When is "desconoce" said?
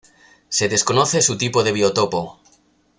0.67-1.21